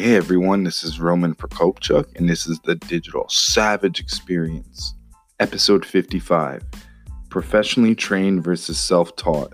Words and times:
Hey 0.00 0.16
everyone, 0.16 0.64
this 0.64 0.82
is 0.82 0.98
Roman 0.98 1.34
Prokopchuk, 1.34 2.16
and 2.16 2.26
this 2.26 2.46
is 2.46 2.58
the 2.60 2.74
Digital 2.74 3.26
Savage 3.28 4.00
Experience, 4.00 4.94
episode 5.40 5.84
55 5.84 6.62
Professionally 7.28 7.94
Trained 7.94 8.42
versus 8.42 8.80
Self 8.80 9.14
Taught. 9.16 9.52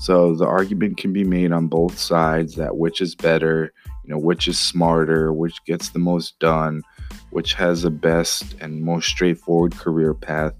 So, 0.00 0.34
the 0.34 0.46
argument 0.46 0.96
can 0.96 1.12
be 1.12 1.22
made 1.22 1.52
on 1.52 1.68
both 1.68 1.96
sides 1.96 2.56
that 2.56 2.76
which 2.76 3.00
is 3.00 3.14
better, 3.14 3.72
you 4.02 4.10
know, 4.10 4.18
which 4.18 4.48
is 4.48 4.58
smarter, 4.58 5.32
which 5.32 5.64
gets 5.64 5.90
the 5.90 6.00
most 6.00 6.40
done, 6.40 6.82
which 7.30 7.54
has 7.54 7.82
the 7.82 7.90
best 7.90 8.56
and 8.60 8.82
most 8.82 9.06
straightforward 9.06 9.76
career 9.76 10.12
path. 10.12 10.54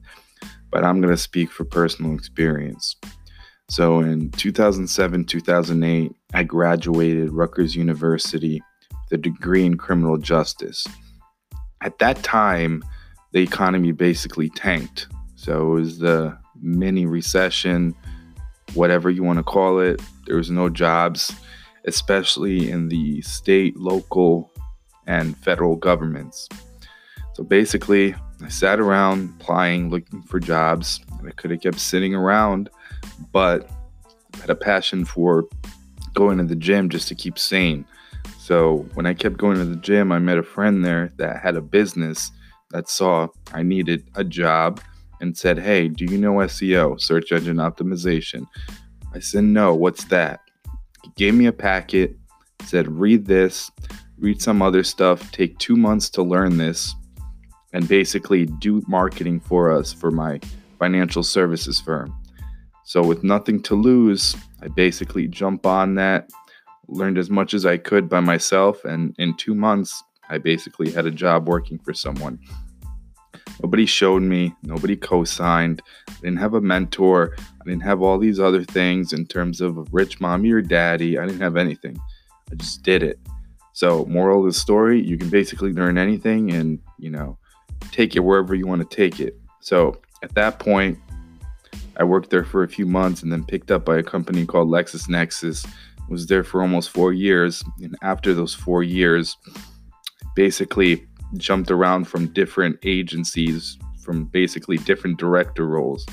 But 0.70 0.84
I'm 0.84 1.00
going 1.00 1.12
to 1.12 1.20
speak 1.20 1.50
for 1.50 1.64
personal 1.64 2.14
experience. 2.14 2.94
So, 3.68 3.98
in 3.98 4.30
2007 4.30 5.24
2008, 5.24 6.12
I 6.34 6.44
graduated 6.44 7.32
Rutgers 7.32 7.74
University 7.74 8.62
the 9.10 9.18
degree 9.18 9.64
in 9.64 9.76
criminal 9.76 10.16
justice. 10.16 10.86
At 11.82 11.98
that 11.98 12.22
time, 12.22 12.82
the 13.32 13.40
economy 13.40 13.92
basically 13.92 14.48
tanked. 14.50 15.08
So 15.34 15.72
it 15.72 15.80
was 15.80 15.98
the 15.98 16.38
mini 16.60 17.06
recession, 17.06 17.94
whatever 18.74 19.10
you 19.10 19.22
want 19.22 19.38
to 19.38 19.42
call 19.42 19.80
it. 19.80 20.00
There 20.26 20.36
was 20.36 20.50
no 20.50 20.68
jobs, 20.68 21.34
especially 21.84 22.70
in 22.70 22.88
the 22.88 23.20
state, 23.22 23.76
local, 23.76 24.50
and 25.06 25.36
federal 25.38 25.76
governments. 25.76 26.48
So 27.34 27.42
basically, 27.44 28.14
I 28.42 28.48
sat 28.48 28.80
around 28.80 29.34
applying, 29.40 29.90
looking 29.90 30.22
for 30.22 30.40
jobs, 30.40 31.00
and 31.18 31.28
I 31.28 31.32
could 31.32 31.50
have 31.50 31.60
kept 31.60 31.80
sitting 31.80 32.14
around, 32.14 32.70
but 33.32 33.68
had 34.40 34.50
a 34.50 34.54
passion 34.54 35.04
for 35.04 35.44
going 36.14 36.38
to 36.38 36.44
the 36.44 36.56
gym 36.56 36.88
just 36.88 37.08
to 37.08 37.14
keep 37.14 37.38
sane. 37.38 37.84
So 38.44 38.86
when 38.92 39.06
I 39.06 39.14
kept 39.14 39.38
going 39.38 39.56
to 39.56 39.64
the 39.64 39.76
gym, 39.76 40.12
I 40.12 40.18
met 40.18 40.36
a 40.36 40.42
friend 40.42 40.84
there 40.84 41.10
that 41.16 41.40
had 41.40 41.56
a 41.56 41.62
business 41.62 42.30
that 42.72 42.90
saw 42.90 43.28
I 43.54 43.62
needed 43.62 44.06
a 44.16 44.22
job 44.22 44.82
and 45.22 45.34
said, 45.34 45.58
Hey, 45.58 45.88
do 45.88 46.04
you 46.04 46.18
know 46.18 46.34
SEO, 46.34 47.00
search 47.00 47.32
engine 47.32 47.56
optimization? 47.56 48.46
I 49.14 49.20
said, 49.20 49.44
No, 49.44 49.72
what's 49.74 50.04
that? 50.04 50.40
He 51.02 51.10
gave 51.16 51.32
me 51.32 51.46
a 51.46 51.52
packet, 51.52 52.18
said, 52.66 52.86
Read 52.86 53.24
this, 53.24 53.70
read 54.18 54.42
some 54.42 54.60
other 54.60 54.84
stuff, 54.84 55.32
take 55.32 55.58
two 55.58 55.74
months 55.74 56.10
to 56.10 56.22
learn 56.22 56.58
this, 56.58 56.94
and 57.72 57.88
basically 57.88 58.44
do 58.44 58.82
marketing 58.86 59.40
for 59.40 59.72
us 59.72 59.90
for 59.90 60.10
my 60.10 60.38
financial 60.78 61.22
services 61.22 61.80
firm. 61.80 62.14
So, 62.84 63.02
with 63.02 63.24
nothing 63.24 63.62
to 63.62 63.74
lose, 63.74 64.36
I 64.60 64.68
basically 64.68 65.28
jump 65.28 65.64
on 65.64 65.94
that, 65.94 66.28
learned 66.88 67.18
as 67.18 67.30
much 67.30 67.54
as 67.54 67.66
I 67.66 67.76
could 67.76 68.08
by 68.08 68.20
myself, 68.20 68.84
and 68.84 69.14
in 69.18 69.36
two 69.36 69.54
months, 69.54 70.02
I 70.28 70.38
basically 70.38 70.90
had 70.90 71.06
a 71.06 71.10
job 71.10 71.48
working 71.48 71.78
for 71.78 71.92
someone. 71.92 72.38
Nobody 73.62 73.86
showed 73.86 74.22
me, 74.22 74.54
nobody 74.62 74.96
co 74.96 75.24
signed, 75.24 75.82
I 76.08 76.12
didn't 76.14 76.38
have 76.38 76.54
a 76.54 76.60
mentor, 76.60 77.36
I 77.38 77.64
didn't 77.64 77.82
have 77.82 78.02
all 78.02 78.18
these 78.18 78.40
other 78.40 78.64
things 78.64 79.12
in 79.12 79.26
terms 79.26 79.60
of 79.60 79.78
a 79.78 79.84
rich 79.92 80.20
mommy 80.20 80.50
or 80.50 80.60
daddy. 80.60 81.18
I 81.18 81.26
didn't 81.26 81.40
have 81.40 81.56
anything. 81.56 81.98
I 82.50 82.56
just 82.56 82.82
did 82.82 83.02
it. 83.02 83.18
So, 83.72 84.04
moral 84.06 84.40
of 84.40 84.46
the 84.46 84.52
story, 84.52 85.00
you 85.00 85.18
can 85.18 85.30
basically 85.30 85.72
learn 85.72 85.98
anything 85.98 86.52
and, 86.52 86.78
you 86.98 87.10
know, 87.10 87.38
take 87.90 88.16
it 88.16 88.20
wherever 88.20 88.54
you 88.54 88.66
want 88.66 88.88
to 88.88 88.96
take 88.96 89.20
it. 89.20 89.36
So, 89.60 90.00
at 90.22 90.34
that 90.34 90.58
point, 90.58 90.98
I 91.96 92.04
worked 92.04 92.30
there 92.30 92.44
for 92.44 92.62
a 92.62 92.68
few 92.68 92.86
months 92.86 93.22
and 93.22 93.32
then 93.32 93.44
picked 93.44 93.70
up 93.70 93.84
by 93.84 93.98
a 93.98 94.02
company 94.02 94.46
called 94.46 94.68
LexisNexis 94.68 95.66
was 96.08 96.26
there 96.26 96.44
for 96.44 96.60
almost 96.60 96.90
four 96.90 97.12
years. 97.12 97.62
And 97.80 97.96
after 98.02 98.34
those 98.34 98.54
four 98.54 98.82
years, 98.82 99.36
basically 100.34 101.06
jumped 101.36 101.70
around 101.70 102.06
from 102.06 102.28
different 102.28 102.78
agencies, 102.82 103.78
from 104.02 104.24
basically 104.26 104.78
different 104.78 105.18
director 105.18 105.66
roles. 105.66 106.06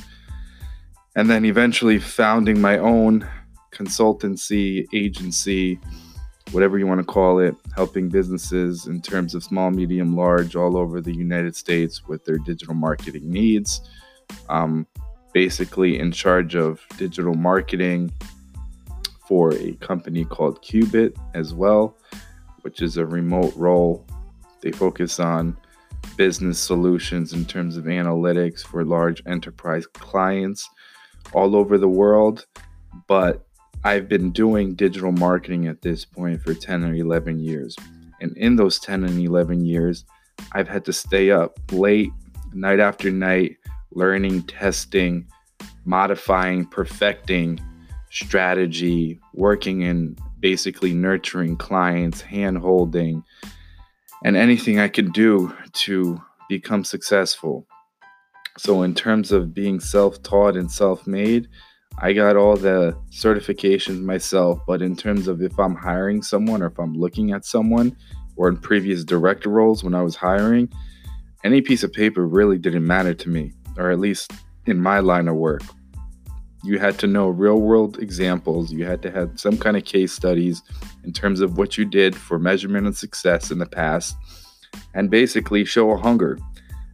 And 1.16 1.30
then 1.30 1.46
eventually 1.46 2.00
founding 2.00 2.62
my 2.62 2.78
own 2.78 3.28
consultancy, 3.74 4.86
agency, 4.94 5.80
whatever 6.52 6.78
you 6.78 6.88
want 6.88 7.00
to 7.00 7.06
call 7.06 7.40
it, 7.40 7.56
helping 7.76 8.10
businesses 8.10 8.88
in 8.88 9.02
terms 9.02 9.36
of 9.36 9.44
small, 9.44 9.72
medium, 9.72 10.16
large, 10.16 10.56
all 10.56 10.78
over 10.78 11.02
the 11.02 11.14
United 11.14 11.56
States 11.56 12.08
with 12.08 12.24
their 12.26 12.38
digital 12.38 12.74
marketing 12.74 13.30
needs. 13.30 13.82
Um, 14.50 14.88
basically, 15.34 16.00
in 16.00 16.12
charge 16.12 16.56
of 16.56 16.82
digital 16.98 17.34
marketing, 17.34 18.12
for 19.32 19.54
a 19.54 19.72
company 19.76 20.26
called 20.26 20.62
Qubit 20.62 21.16
as 21.34 21.54
well, 21.54 21.96
which 22.64 22.82
is 22.82 22.98
a 22.98 23.06
remote 23.06 23.54
role. 23.56 24.06
They 24.60 24.74
focus 24.74 25.22
on 25.22 25.56
business 26.18 26.60
solutions 26.60 27.32
in 27.32 27.46
terms 27.46 27.78
of 27.78 27.86
analytics 27.86 28.62
for 28.62 28.84
large 28.84 29.24
enterprise 29.26 29.88
clients 29.88 30.70
all 31.32 31.56
over 31.56 31.78
the 31.78 31.88
world. 31.88 32.46
But 33.08 33.48
I've 33.86 34.10
been 34.10 34.34
doing 34.34 34.76
digital 34.76 35.14
marketing 35.14 35.66
at 35.68 35.82
this 35.82 36.04
point 36.04 36.42
for 36.42 36.54
10 36.54 36.84
or 36.84 36.94
11 36.94 37.40
years. 37.40 37.78
And 38.20 38.36
in 38.36 38.58
those 38.58 38.80
10 38.80 39.06
and 39.06 39.18
11 39.18 39.64
years, 39.64 40.04
I've 40.52 40.68
had 40.68 40.84
to 40.84 40.92
stay 40.92 41.32
up 41.32 41.58
late, 41.72 42.12
night 42.52 42.82
after 42.82 43.10
night, 43.10 43.56
learning, 43.92 44.44
testing, 44.44 45.26
modifying, 45.86 46.66
perfecting 46.66 47.62
strategy, 48.12 49.20
working 49.34 49.82
in 49.82 50.16
basically 50.40 50.94
nurturing 50.94 51.56
clients, 51.56 52.22
hand 52.22 52.58
holding, 52.58 53.24
and 54.24 54.36
anything 54.36 54.80
I 54.80 54.90
could 54.90 55.14
do 55.14 55.54
to 55.74 56.22
become 56.50 56.84
successful. 56.84 57.66
So, 58.58 58.84
in 58.84 58.94
terms 58.94 59.32
of 59.32 59.54
being 59.54 59.80
self 59.80 60.22
taught 60.24 60.58
and 60.58 60.70
self 60.70 61.08
made, 61.08 61.48
I 62.00 62.14
got 62.14 62.36
all 62.36 62.58
the 62.58 62.98
certifications 63.12 64.02
myself. 64.02 64.60
But 64.68 64.82
in 64.82 64.96
terms 64.96 65.28
of 65.28 65.42
if 65.42 65.58
I'm 65.58 65.76
hiring 65.76 66.22
someone 66.22 66.62
or 66.62 66.68
if 66.68 66.78
I'm 66.78 66.94
looking 66.94 67.32
at 67.32 67.46
someone, 67.46 67.96
or 68.36 68.50
in 68.50 68.58
previous 68.58 69.04
director 69.04 69.50
roles 69.50 69.84
when 69.84 69.96
I 69.96 70.02
was 70.02 70.16
hiring, 70.16 70.70
any 71.44 71.62
piece 71.62 71.84
of 71.84 71.94
paper 71.94 72.28
really 72.28 72.58
didn't 72.58 72.86
matter 72.86 73.14
to 73.14 73.30
me, 73.30 73.54
or 73.78 73.90
at 73.90 74.00
least 74.00 74.34
in 74.66 74.80
my 74.80 75.00
line 75.00 75.28
of 75.28 75.36
work 75.36 75.64
you 76.64 76.80
had 76.80 77.00
to 77.00 77.08
know 77.08 77.28
real 77.28 77.60
world 77.60 78.00
examples. 78.00 78.72
You 78.72 78.86
had 78.86 79.02
to 79.04 79.12
have 79.12 79.40
some 79.40 79.58
kind 79.58 79.78
of 79.78 79.86
case 79.86 80.14
studies 80.14 80.62
in 81.04 81.12
terms 81.12 81.42
of 81.42 81.58
what 81.58 81.78
you 81.78 81.86
did 81.86 82.16
for 82.16 82.38
measurement 82.38 82.88
of 82.88 82.98
success 82.98 83.52
in 83.52 83.58
the 83.58 83.66
past 83.66 84.16
and 84.94 85.10
basically 85.10 85.66
show 85.66 85.92
a 85.92 85.98
hunger. 85.98 86.38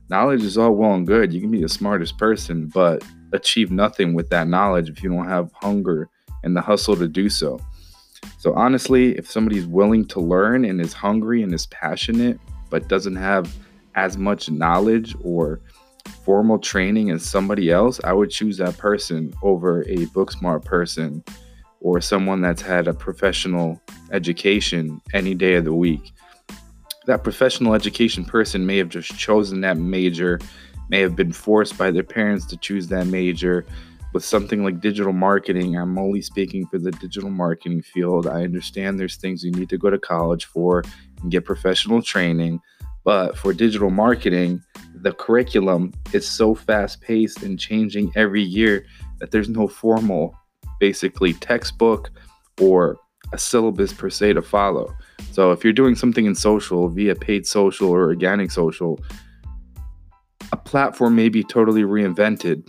Knowledge 0.09 0.43
is 0.43 0.57
all 0.57 0.71
well 0.71 0.93
and 0.93 1.05
good. 1.05 1.33
You 1.33 1.41
can 1.41 1.51
be 1.51 1.61
the 1.61 1.69
smartest 1.69 2.17
person, 2.17 2.67
but 2.67 3.03
achieve 3.33 3.71
nothing 3.71 4.13
with 4.13 4.29
that 4.29 4.47
knowledge 4.47 4.89
if 4.89 5.03
you 5.03 5.09
don't 5.09 5.27
have 5.27 5.51
hunger 5.53 6.09
and 6.43 6.55
the 6.55 6.61
hustle 6.61 6.95
to 6.95 7.07
do 7.07 7.29
so. 7.29 7.59
So, 8.37 8.53
honestly, 8.53 9.17
if 9.17 9.29
somebody's 9.29 9.65
willing 9.65 10.05
to 10.07 10.19
learn 10.19 10.63
and 10.63 10.79
is 10.79 10.93
hungry 10.93 11.43
and 11.43 11.53
is 11.53 11.65
passionate, 11.67 12.39
but 12.69 12.87
doesn't 12.87 13.15
have 13.15 13.53
as 13.95 14.17
much 14.17 14.49
knowledge 14.49 15.15
or 15.23 15.59
formal 16.27 16.59
training 16.59 17.09
as 17.09 17.23
somebody 17.23 17.71
else, 17.71 18.01
I 18.03 18.11
would 18.11 18.29
choose 18.29 18.57
that 18.57 18.77
person 18.77 19.33
over 19.43 19.87
a 19.87 20.03
book 20.07 20.29
smart 20.29 20.65
person 20.65 21.23
or 21.79 22.01
someone 22.01 22.41
that's 22.41 22.61
had 22.61 22.89
a 22.89 22.93
professional 22.93 23.81
education 24.11 25.01
any 25.13 25.33
day 25.33 25.53
of 25.53 25.63
the 25.63 25.73
week. 25.73 26.11
That 27.05 27.23
professional 27.23 27.73
education 27.73 28.25
person 28.25 28.65
may 28.65 28.75
have 28.75 28.89
just 28.89 29.17
chosen 29.17 29.61
that 29.61 29.77
major, 29.77 30.41
may 30.89 30.99
have 30.99 31.15
been 31.15 31.31
forced 31.31 31.77
by 31.77 31.91
their 31.91 32.03
parents 32.03 32.45
to 32.47 32.57
choose 32.57 32.89
that 32.89 33.07
major. 33.07 33.65
With 34.13 34.25
something 34.25 34.65
like 34.65 34.81
digital 34.81 35.13
marketing, 35.13 35.77
I'm 35.77 35.97
only 35.97 36.21
speaking 36.21 36.65
for 36.65 36.77
the 36.77 36.91
digital 36.91 37.29
marketing 37.29 37.83
field. 37.83 38.27
I 38.27 38.43
understand 38.43 38.99
there's 38.99 39.15
things 39.15 39.45
you 39.45 39.51
need 39.51 39.69
to 39.69 39.77
go 39.77 39.89
to 39.89 39.97
college 39.97 40.43
for 40.43 40.83
and 41.21 41.31
get 41.31 41.45
professional 41.45 42.01
training. 42.01 42.59
But 43.05 43.37
for 43.37 43.53
digital 43.53 43.89
marketing, 43.89 44.61
the 45.01 45.13
curriculum 45.13 45.93
is 46.13 46.27
so 46.27 46.55
fast 46.55 47.01
paced 47.01 47.43
and 47.43 47.59
changing 47.59 48.11
every 48.15 48.41
year 48.41 48.85
that 49.19 49.31
there's 49.31 49.49
no 49.49 49.67
formal 49.67 50.35
basically 50.79 51.33
textbook 51.33 52.09
or 52.61 52.97
a 53.33 53.37
syllabus 53.37 53.93
per 53.93 54.09
se 54.09 54.33
to 54.33 54.41
follow. 54.41 54.93
So 55.31 55.51
if 55.51 55.63
you're 55.63 55.73
doing 55.73 55.95
something 55.95 56.25
in 56.25 56.35
social 56.35 56.89
via 56.89 57.15
paid 57.15 57.45
social 57.45 57.89
or 57.89 58.03
organic 58.03 58.51
social, 58.51 58.99
a 60.51 60.57
platform 60.57 61.15
may 61.15 61.29
be 61.29 61.43
totally 61.43 61.83
reinvented 61.83 62.67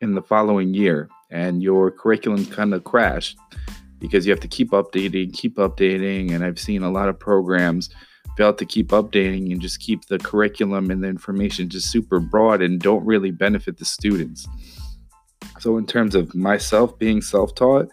in 0.00 0.14
the 0.14 0.22
following 0.22 0.74
year 0.74 1.08
and 1.30 1.62
your 1.62 1.90
curriculum 1.90 2.44
kind 2.46 2.74
of 2.74 2.84
crashed 2.84 3.38
because 4.00 4.26
you 4.26 4.32
have 4.32 4.40
to 4.40 4.48
keep 4.48 4.70
updating, 4.72 5.32
keep 5.32 5.56
updating. 5.56 6.32
And 6.32 6.44
I've 6.44 6.58
seen 6.58 6.82
a 6.82 6.90
lot 6.90 7.08
of 7.08 7.18
programs 7.18 7.88
fail 8.36 8.52
to 8.54 8.64
keep 8.64 8.88
updating 8.88 9.52
and 9.52 9.60
just 9.60 9.80
keep 9.80 10.06
the 10.06 10.18
curriculum 10.18 10.90
and 10.90 11.02
the 11.02 11.08
information 11.08 11.68
just 11.68 11.90
super 11.90 12.20
broad 12.20 12.62
and 12.62 12.80
don't 12.80 13.04
really 13.04 13.30
benefit 13.30 13.78
the 13.78 13.84
students. 13.84 14.48
So, 15.60 15.76
in 15.76 15.86
terms 15.86 16.14
of 16.14 16.34
myself 16.34 16.98
being 16.98 17.20
self 17.20 17.54
taught, 17.54 17.88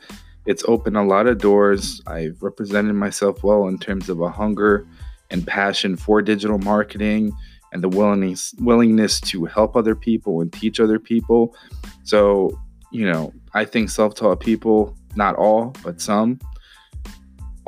it's 0.46 0.64
opened 0.68 0.98
a 0.98 1.04
lot 1.04 1.28
of 1.28 1.38
doors. 1.38 2.02
I've 2.08 2.42
represented 2.42 2.96
myself 2.96 3.44
well 3.44 3.68
in 3.68 3.78
terms 3.78 4.10
of 4.10 4.22
a 4.22 4.30
hunger 4.30 4.88
and 5.30 5.46
passion 5.46 5.96
for 5.96 6.22
digital 6.22 6.58
marketing 6.58 7.32
and 7.72 7.84
the 7.84 7.90
willingness 7.90 8.56
willingness 8.60 9.20
to 9.22 9.46
help 9.46 9.76
other 9.76 9.96
people 9.96 10.42
and 10.42 10.52
teach 10.52 10.80
other 10.80 11.00
people. 11.00 11.56
So, 12.04 12.60
you 12.92 13.10
know, 13.10 13.34
I 13.54 13.66
think 13.66 13.90
self-taught 13.90 14.40
people, 14.40 14.96
not 15.16 15.36
all, 15.36 15.76
but 15.84 16.02
some 16.02 16.40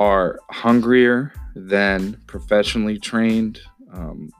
are 0.00 0.40
hungrier 0.50 1.32
than 1.54 2.20
professionally 2.26 2.98
trained. 2.98 3.60
Um, 3.92 4.30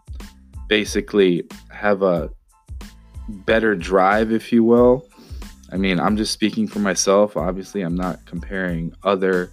basically 0.69 1.45
have 1.71 2.03
a 2.03 2.31
better 3.29 3.77
drive, 3.77 4.33
if 4.33 4.53
you 4.53 4.65
will, 4.65 5.07
I 5.73 5.79
mean, 5.79 5.99
I'm 5.99 6.19
just 6.19 6.33
speaking 6.33 6.69
for 6.69 6.81
myself. 6.81 7.35
Obviously, 7.35 7.81
I'm 7.81 7.97
not 7.97 8.25
comparing 8.27 8.95
other 9.05 9.51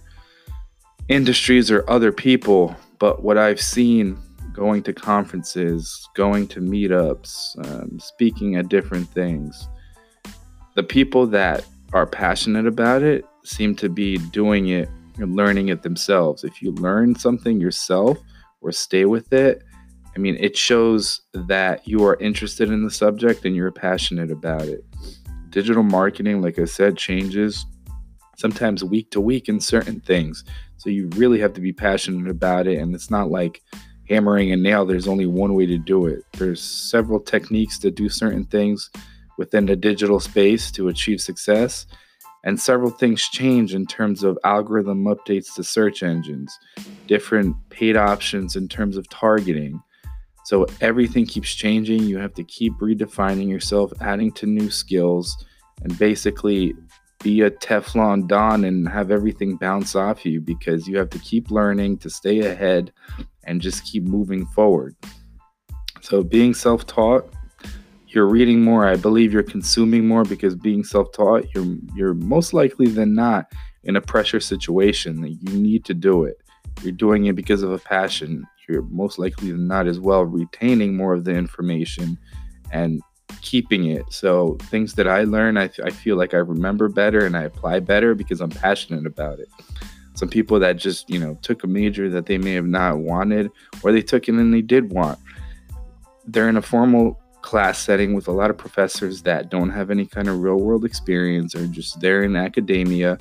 industries 1.08 1.70
or 1.70 1.88
other 1.88 2.12
people, 2.12 2.76
but 2.98 3.22
what 3.22 3.38
I've 3.38 3.60
seen 3.60 4.18
going 4.52 4.82
to 4.82 4.92
conferences, 4.92 6.06
going 6.14 6.46
to 6.48 6.60
meetups, 6.60 7.56
um, 7.66 7.98
speaking 7.98 8.56
at 8.56 8.68
different 8.68 9.08
things, 9.08 9.66
the 10.74 10.82
people 10.82 11.26
that 11.28 11.64
are 11.94 12.06
passionate 12.06 12.66
about 12.66 13.02
it 13.02 13.24
seem 13.42 13.74
to 13.76 13.88
be 13.88 14.18
doing 14.18 14.68
it 14.68 14.90
and 15.18 15.36
learning 15.36 15.68
it 15.68 15.82
themselves. 15.82 16.44
If 16.44 16.62
you 16.62 16.72
learn 16.72 17.14
something 17.14 17.60
yourself 17.60 18.18
or 18.60 18.72
stay 18.72 19.04
with 19.04 19.32
it, 19.32 19.62
I 20.14 20.18
mean, 20.18 20.36
it 20.40 20.56
shows 20.56 21.20
that 21.32 21.86
you 21.86 22.04
are 22.04 22.16
interested 22.16 22.70
in 22.70 22.84
the 22.84 22.90
subject 22.90 23.44
and 23.44 23.54
you're 23.54 23.70
passionate 23.70 24.30
about 24.30 24.62
it 24.62 24.84
digital 25.50 25.82
marketing, 25.82 26.40
like 26.40 26.58
I 26.58 26.64
said, 26.64 26.96
changes 26.96 27.66
sometimes 28.36 28.82
week 28.82 29.10
to 29.10 29.20
week 29.20 29.48
in 29.48 29.60
certain 29.60 30.00
things. 30.00 30.44
So 30.78 30.88
you 30.88 31.08
really 31.16 31.38
have 31.40 31.52
to 31.54 31.60
be 31.60 31.72
passionate 31.72 32.30
about 32.30 32.66
it. 32.66 32.78
And 32.78 32.94
it's 32.94 33.10
not 33.10 33.30
like 33.30 33.62
hammering 34.08 34.50
a 34.50 34.56
nail, 34.56 34.86
there's 34.86 35.06
only 35.06 35.26
one 35.26 35.54
way 35.54 35.66
to 35.66 35.78
do 35.78 36.06
it. 36.06 36.24
There's 36.32 36.62
several 36.62 37.20
techniques 37.20 37.78
to 37.80 37.90
do 37.90 38.08
certain 38.08 38.44
things 38.44 38.90
within 39.38 39.66
the 39.66 39.76
digital 39.76 40.18
space 40.18 40.70
to 40.72 40.88
achieve 40.88 41.20
success. 41.20 41.86
And 42.42 42.58
several 42.58 42.90
things 42.90 43.28
change 43.28 43.74
in 43.74 43.86
terms 43.86 44.22
of 44.22 44.38
algorithm 44.44 45.04
updates 45.04 45.54
to 45.54 45.64
search 45.64 46.02
engines, 46.02 46.58
different 47.06 47.54
paid 47.68 47.96
options 47.96 48.56
in 48.56 48.66
terms 48.66 48.96
of 48.96 49.08
targeting. 49.10 49.80
So 50.46 50.66
everything 50.80 51.26
keeps 51.26 51.54
changing. 51.54 52.04
You 52.04 52.18
have 52.18 52.34
to 52.34 52.44
keep 52.44 52.72
redefining 52.80 53.48
yourself, 53.48 53.92
adding 54.00 54.32
to 54.32 54.46
new 54.46 54.70
skills, 54.70 55.44
and 55.82 55.96
basically 55.98 56.74
be 57.22 57.42
a 57.42 57.50
Teflon 57.50 58.26
Don 58.26 58.64
and 58.64 58.88
have 58.88 59.10
everything 59.10 59.56
bounce 59.56 59.94
off 59.94 60.24
you 60.24 60.40
because 60.40 60.88
you 60.88 60.96
have 60.96 61.10
to 61.10 61.18
keep 61.18 61.50
learning 61.50 61.98
to 61.98 62.08
stay 62.08 62.40
ahead 62.40 62.92
and 63.44 63.60
just 63.60 63.84
keep 63.84 64.04
moving 64.04 64.46
forward. 64.46 64.96
So 66.00 66.22
being 66.22 66.54
self-taught, 66.54 67.34
you're 68.14 68.26
reading 68.26 68.62
more. 68.62 68.86
I 68.86 68.96
believe 68.96 69.32
you're 69.32 69.42
consuming 69.42 70.06
more 70.06 70.24
because 70.24 70.54
being 70.54 70.84
self-taught, 70.84 71.54
you're 71.54 71.76
you're 71.94 72.14
most 72.14 72.52
likely 72.52 72.86
than 72.86 73.14
not 73.14 73.52
in 73.84 73.96
a 73.96 74.00
pressure 74.00 74.40
situation 74.40 75.20
that 75.22 75.30
you 75.30 75.58
need 75.58 75.84
to 75.86 75.94
do 75.94 76.24
it. 76.24 76.40
You're 76.82 76.92
doing 76.92 77.26
it 77.26 77.36
because 77.36 77.62
of 77.62 77.72
a 77.72 77.78
passion 77.78 78.46
you're 78.70 78.82
most 78.82 79.18
likely 79.18 79.50
than 79.50 79.66
not 79.66 79.86
as 79.86 79.98
well 79.98 80.24
retaining 80.24 80.96
more 80.96 81.14
of 81.14 81.24
the 81.24 81.34
information 81.34 82.16
and 82.70 83.02
keeping 83.42 83.86
it. 83.86 84.04
So 84.10 84.56
things 84.62 84.94
that 84.94 85.08
I 85.08 85.24
learn, 85.24 85.56
I, 85.56 85.70
I 85.84 85.90
feel 85.90 86.16
like 86.16 86.34
I 86.34 86.38
remember 86.38 86.88
better 86.88 87.26
and 87.26 87.36
I 87.36 87.42
apply 87.42 87.80
better 87.80 88.14
because 88.14 88.40
I'm 88.40 88.50
passionate 88.50 89.06
about 89.06 89.40
it. 89.40 89.48
Some 90.14 90.28
people 90.28 90.58
that 90.60 90.76
just, 90.76 91.08
you 91.10 91.18
know, 91.18 91.38
took 91.42 91.64
a 91.64 91.66
major 91.66 92.08
that 92.10 92.26
they 92.26 92.38
may 92.38 92.54
have 92.54 92.66
not 92.66 92.98
wanted 92.98 93.50
or 93.82 93.92
they 93.92 94.02
took 94.02 94.28
it 94.28 94.34
and 94.34 94.52
they 94.52 94.62
did 94.62 94.92
want. 94.92 95.18
They're 96.26 96.48
in 96.48 96.56
a 96.56 96.62
formal 96.62 97.20
class 97.42 97.78
setting 97.78 98.14
with 98.14 98.28
a 98.28 98.32
lot 98.32 98.50
of 98.50 98.58
professors 98.58 99.22
that 99.22 99.50
don't 99.50 99.70
have 99.70 99.90
any 99.90 100.06
kind 100.06 100.28
of 100.28 100.40
real 100.40 100.56
world 100.56 100.84
experience 100.84 101.54
or 101.54 101.66
just 101.66 102.00
there 102.00 102.22
in 102.22 102.36
academia 102.36 103.18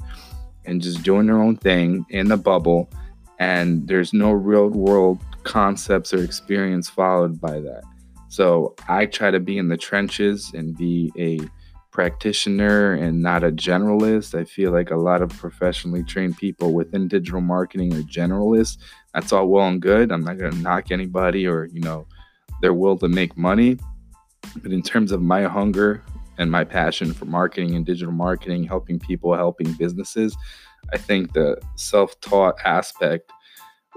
and 0.66 0.82
just 0.82 1.04
doing 1.04 1.28
their 1.28 1.42
own 1.42 1.56
thing 1.56 2.06
in 2.10 2.28
the 2.28 2.38
bubble 2.38 2.90
and 3.40 3.88
there's 3.88 4.14
no 4.14 4.32
real 4.32 4.68
world 4.68 5.20
concepts 5.44 6.14
or 6.14 6.24
experience 6.24 6.90
followed 6.90 7.40
by 7.40 7.60
that. 7.60 7.84
So 8.28 8.76
I 8.88 9.06
try 9.06 9.32
to 9.32 9.40
be 9.40 9.58
in 9.58 9.70
the 9.70 9.78
trenches 9.78 10.52
and 10.54 10.78
be 10.78 11.12
a 11.18 11.40
practitioner 11.92 12.94
and 12.94 13.22
not 13.22 13.44
a 13.44 13.52
generalist. 13.52 14.38
I 14.38 14.44
feel 14.44 14.72
like 14.72 14.92
a 14.92 14.98
lot 14.98 15.22
of 15.22 15.30
professionally 15.30 16.04
trained 16.04 16.38
people 16.38 16.74
within 16.74 17.08
digital 17.08 17.42
marketing 17.42 17.94
are 17.94 18.04
generalists. 18.04 18.78
That's 19.14 19.34
all 19.34 19.48
well 19.48 19.68
and 19.68 19.82
good. 19.82 20.12
I'm 20.12 20.24
not 20.24 20.38
going 20.38 20.52
to 20.52 20.58
knock 20.60 20.92
anybody 20.92 21.48
or, 21.48 21.66
you 21.66 21.82
know, 21.82 22.06
their 22.62 22.74
will 22.74 22.98
to 22.98 23.08
make 23.08 23.38
money. 23.38 23.80
But 24.62 24.72
in 24.72 24.82
terms 24.82 25.12
of 25.12 25.22
my 25.22 25.44
hunger 25.44 26.04
and 26.38 26.52
my 26.52 26.64
passion 26.64 27.14
for 27.14 27.26
marketing 27.26 27.76
and 27.76 27.86
digital 27.86 28.14
marketing, 28.14 28.64
helping 28.64 29.00
people, 29.00 29.34
helping 29.36 29.74
businesses, 29.74 30.36
I 30.94 30.98
think 30.98 31.34
the 31.34 31.60
self 31.76 32.20
taught 32.22 32.56
aspect 32.64 33.32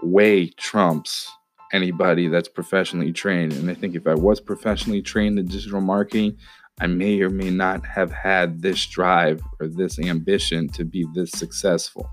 way 0.02 0.48
trumps 0.48 1.30
anybody 1.72 2.28
that's 2.28 2.48
professionally 2.48 3.12
trained. 3.12 3.52
And 3.54 3.70
I 3.70 3.74
think 3.74 3.94
if 3.94 4.06
I 4.06 4.14
was 4.14 4.40
professionally 4.40 5.00
trained 5.00 5.38
in 5.38 5.46
digital 5.46 5.80
marketing, 5.80 6.36
I 6.80 6.86
may 6.86 7.20
or 7.22 7.30
may 7.30 7.50
not 7.50 7.86
have 7.86 8.10
had 8.10 8.62
this 8.62 8.84
drive 8.86 9.40
or 9.60 9.68
this 9.68 9.98
ambition 9.98 10.68
to 10.70 10.84
be 10.84 11.06
this 11.14 11.30
successful. 11.30 12.10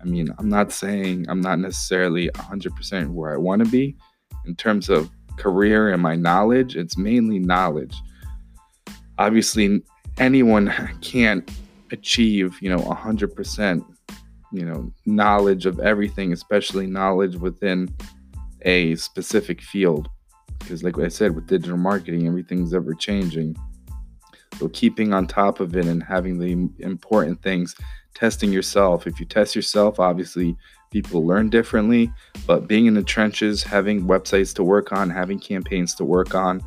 I 0.00 0.04
mean, 0.04 0.34
I'm 0.38 0.48
not 0.48 0.72
saying 0.72 1.26
I'm 1.28 1.40
not 1.40 1.58
necessarily 1.58 2.28
100% 2.30 3.10
where 3.10 3.32
I 3.32 3.36
want 3.36 3.64
to 3.64 3.70
be 3.70 3.96
in 4.46 4.56
terms 4.56 4.88
of 4.88 5.10
career 5.36 5.92
and 5.92 6.02
my 6.02 6.16
knowledge. 6.16 6.76
It's 6.76 6.96
mainly 6.96 7.38
knowledge. 7.38 7.96
Obviously, 9.18 9.82
anyone 10.18 10.72
can't 11.00 11.50
achieve, 11.90 12.56
you 12.60 12.70
know, 12.70 12.78
100% 12.78 13.84
you 14.52 14.64
know 14.64 14.92
knowledge 15.06 15.66
of 15.66 15.80
everything 15.80 16.32
especially 16.32 16.86
knowledge 16.86 17.36
within 17.36 17.88
a 18.62 18.94
specific 18.96 19.60
field 19.60 20.08
because 20.58 20.84
like 20.84 20.98
i 20.98 21.08
said 21.08 21.34
with 21.34 21.46
digital 21.46 21.76
marketing 21.76 22.28
everything's 22.28 22.74
ever 22.74 22.94
changing 22.94 23.56
so 24.58 24.68
keeping 24.68 25.14
on 25.14 25.26
top 25.26 25.58
of 25.58 25.74
it 25.74 25.86
and 25.86 26.02
having 26.02 26.38
the 26.38 26.52
important 26.84 27.42
things 27.42 27.74
testing 28.14 28.52
yourself 28.52 29.06
if 29.06 29.18
you 29.18 29.26
test 29.26 29.54
yourself 29.54 29.98
obviously 29.98 30.56
people 30.90 31.26
learn 31.26 31.48
differently 31.48 32.12
but 32.46 32.68
being 32.68 32.86
in 32.86 32.94
the 32.94 33.02
trenches 33.02 33.62
having 33.62 34.06
websites 34.06 34.54
to 34.54 34.62
work 34.62 34.92
on 34.92 35.08
having 35.08 35.38
campaigns 35.38 35.94
to 35.94 36.04
work 36.04 36.34
on 36.34 36.62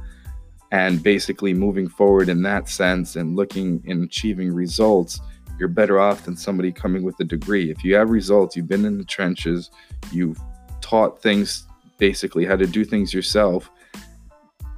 and 0.72 1.04
basically 1.04 1.54
moving 1.54 1.88
forward 1.88 2.28
in 2.28 2.42
that 2.42 2.68
sense 2.68 3.16
and 3.16 3.36
looking 3.36 3.84
and 3.88 4.04
achieving 4.04 4.52
results 4.52 5.22
you're 5.58 5.70
better 5.70 6.00
off 6.00 6.26
than 6.26 6.36
somebody 6.36 6.72
coming 6.72 7.04
with 7.04 7.20
a 7.20 7.24
degree. 7.24 7.72
If 7.72 7.84
you 7.84 7.96
have 7.96 8.10
results, 8.10 8.56
you've 8.56 8.68
been 8.68 8.86
in 8.86 8.98
the 8.98 9.06
trenches, 9.06 9.72
you've 10.12 10.40
taught 10.82 11.22
things 11.22 11.68
basically 11.98 12.46
how 12.46 12.56
to 12.56 12.68
do 12.68 12.84
things 12.84 13.14
yourself. 13.14 13.70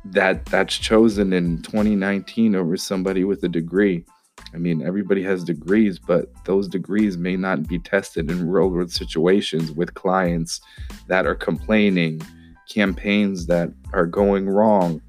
That 0.05 0.45
that's 0.45 0.77
chosen 0.77 1.33
in 1.33 1.61
2019 1.63 2.55
over 2.55 2.77
somebody 2.77 3.23
with 3.23 3.43
a 3.43 3.49
degree. 3.49 4.05
I 4.53 4.57
mean, 4.57 4.81
everybody 4.81 5.23
has 5.23 5.43
degrees, 5.43 5.99
but 5.99 6.29
those 6.45 6.67
degrees 6.67 7.17
may 7.17 7.35
not 7.35 7.67
be 7.67 7.79
tested 7.79 8.31
in 8.31 8.49
real 8.49 8.69
world 8.69 8.91
situations 8.91 9.71
with 9.71 9.93
clients 9.93 10.61
that 11.07 11.25
are 11.25 11.35
complaining, 11.35 12.21
campaigns 12.69 13.45
that 13.47 13.71
are 13.93 14.05
going 14.05 14.47
wrong, 14.47 15.01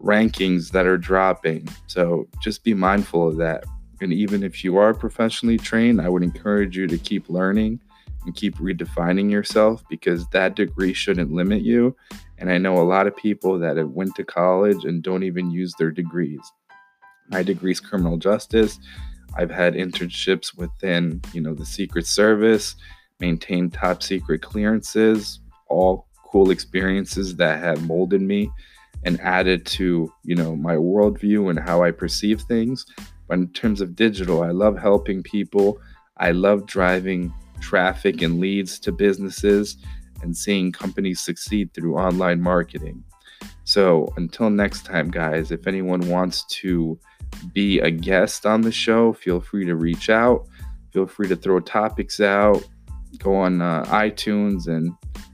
rankings 0.00 0.70
that 0.70 0.86
are 0.86 0.98
dropping. 0.98 1.68
So 1.86 2.28
just 2.40 2.64
be 2.64 2.74
mindful 2.74 3.28
of 3.28 3.36
that. 3.36 3.64
And 4.00 4.12
even 4.12 4.42
if 4.42 4.64
you 4.64 4.78
are 4.78 4.94
professionally 4.94 5.58
trained, 5.58 6.00
I 6.00 6.08
would 6.08 6.24
encourage 6.24 6.76
you 6.76 6.86
to 6.88 6.98
keep 6.98 7.28
learning 7.28 7.80
and 8.24 8.34
keep 8.34 8.56
redefining 8.56 9.30
yourself 9.30 9.84
because 9.88 10.26
that 10.28 10.56
degree 10.56 10.92
shouldn't 10.92 11.32
limit 11.32 11.62
you. 11.62 11.96
And 12.38 12.50
I 12.50 12.58
know 12.58 12.78
a 12.78 12.82
lot 12.82 13.06
of 13.06 13.16
people 13.16 13.58
that 13.60 13.76
have 13.76 13.90
went 13.90 14.14
to 14.16 14.24
college 14.24 14.84
and 14.84 15.02
don't 15.02 15.22
even 15.22 15.50
use 15.50 15.74
their 15.78 15.90
degrees. 15.90 16.40
My 17.28 17.42
degree 17.42 17.72
is 17.72 17.80
criminal 17.80 18.16
justice. 18.16 18.78
I've 19.34 19.50
had 19.50 19.74
internships 19.74 20.56
within, 20.56 21.20
you 21.32 21.40
know, 21.40 21.54
the 21.54 21.64
Secret 21.64 22.06
Service, 22.06 22.76
maintained 23.20 23.72
top 23.72 24.02
secret 24.02 24.42
clearances, 24.42 25.40
all 25.68 26.06
cool 26.24 26.50
experiences 26.50 27.36
that 27.36 27.60
have 27.60 27.86
molded 27.86 28.20
me 28.20 28.50
and 29.04 29.20
added 29.20 29.64
to, 29.66 30.12
you 30.24 30.34
know, 30.34 30.54
my 30.56 30.74
worldview 30.74 31.50
and 31.50 31.58
how 31.58 31.82
I 31.82 31.90
perceive 31.90 32.42
things. 32.42 32.86
But 33.28 33.38
in 33.38 33.48
terms 33.48 33.80
of 33.80 33.96
digital, 33.96 34.42
I 34.42 34.50
love 34.50 34.78
helping 34.78 35.22
people. 35.22 35.80
I 36.18 36.32
love 36.32 36.66
driving 36.66 37.32
traffic 37.60 38.22
and 38.22 38.40
leads 38.40 38.78
to 38.80 38.92
businesses 38.92 39.76
and 40.22 40.36
seeing 40.36 40.72
companies 40.72 41.20
succeed 41.20 41.72
through 41.72 41.96
online 41.96 42.40
marketing. 42.40 43.02
So 43.64 44.12
until 44.16 44.50
next 44.50 44.84
time, 44.84 45.10
guys, 45.10 45.50
if 45.50 45.66
anyone 45.66 46.08
wants 46.08 46.44
to 46.60 46.98
be 47.52 47.80
a 47.80 47.90
guest 47.90 48.46
on 48.46 48.60
the 48.62 48.72
show, 48.72 49.12
feel 49.12 49.40
free 49.40 49.64
to 49.66 49.74
reach 49.74 50.10
out. 50.10 50.46
Feel 50.92 51.06
free 51.06 51.28
to 51.28 51.36
throw 51.36 51.58
topics 51.58 52.20
out. 52.20 52.62
Go 53.18 53.34
on 53.34 53.62
uh, 53.62 53.84
iTunes 53.84 54.66
and 54.66 54.92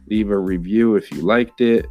leave 0.09 0.31
a 0.31 0.39
review 0.39 0.95
if 0.95 1.11
you 1.11 1.21
liked 1.23 1.61
it. 1.61 1.87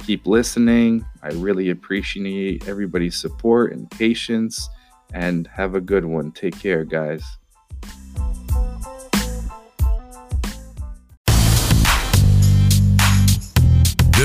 Keep 0.00 0.26
listening. 0.26 1.04
I 1.22 1.28
really 1.28 1.70
appreciate 1.70 2.68
everybody's 2.68 3.16
support 3.16 3.72
and 3.72 3.90
patience. 3.90 4.68
And 5.14 5.46
have 5.46 5.74
a 5.74 5.80
good 5.80 6.04
one. 6.04 6.32
Take 6.32 6.58
care, 6.60 6.84
guys. 6.84 7.24